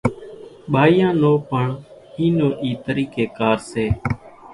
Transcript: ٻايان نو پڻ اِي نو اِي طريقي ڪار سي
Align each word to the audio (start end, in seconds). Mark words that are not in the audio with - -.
ٻايان 0.71 1.13
نو 1.21 1.31
پڻ 1.49 1.65
اِي 2.17 2.25
نو 2.37 2.47
اِي 2.63 2.71
طريقي 2.85 3.25
ڪار 3.37 3.57
سي 3.71 3.85